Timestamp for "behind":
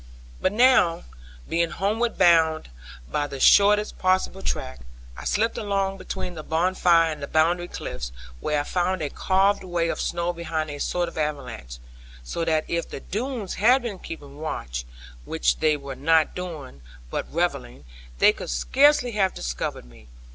10.33-10.71